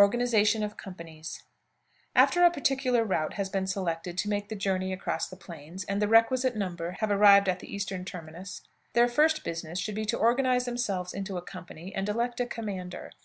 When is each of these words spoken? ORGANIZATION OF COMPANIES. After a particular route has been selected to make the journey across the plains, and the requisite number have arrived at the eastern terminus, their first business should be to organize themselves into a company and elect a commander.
ORGANIZATION 0.00 0.64
OF 0.64 0.76
COMPANIES. 0.76 1.44
After 2.16 2.42
a 2.42 2.50
particular 2.50 3.04
route 3.04 3.34
has 3.34 3.48
been 3.48 3.68
selected 3.68 4.18
to 4.18 4.28
make 4.28 4.48
the 4.48 4.56
journey 4.56 4.92
across 4.92 5.28
the 5.28 5.36
plains, 5.36 5.84
and 5.84 6.02
the 6.02 6.08
requisite 6.08 6.56
number 6.56 6.96
have 6.98 7.12
arrived 7.12 7.48
at 7.48 7.60
the 7.60 7.72
eastern 7.72 8.04
terminus, 8.04 8.62
their 8.94 9.06
first 9.06 9.44
business 9.44 9.78
should 9.78 9.94
be 9.94 10.04
to 10.06 10.18
organize 10.18 10.64
themselves 10.64 11.14
into 11.14 11.36
a 11.36 11.42
company 11.42 11.94
and 11.94 12.08
elect 12.08 12.40
a 12.40 12.46
commander. 12.46 13.12